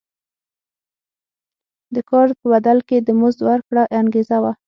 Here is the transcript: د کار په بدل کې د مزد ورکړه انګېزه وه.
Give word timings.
د 1.95 1.97
کار 2.09 2.27
په 2.39 2.45
بدل 2.53 2.77
کې 2.87 2.97
د 3.07 3.09
مزد 3.19 3.39
ورکړه 3.49 3.83
انګېزه 3.99 4.37
وه. 4.43 4.51